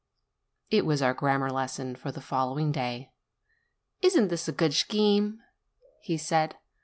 It 0.71 0.83
was 0.83 1.03
our 1.03 1.13
grammar 1.13 1.51
lesson 1.51 1.95
for 1.95 2.11
the 2.11 2.21
following 2.21 2.71
day. 2.71 3.11
"Isn't 4.01 4.29
this 4.29 4.47
a 4.47 4.51
good 4.51 4.73
scheme?" 4.73 5.41
he 6.01 6.17
said. 6.17 6.55